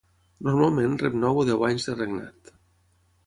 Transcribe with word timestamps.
Normalment 0.45 0.95
rep 1.01 1.17
nou 1.25 1.41
o 1.43 1.45
deu 1.49 1.65
anys 1.69 1.87
de 1.91 1.97
regnat. 1.99 2.53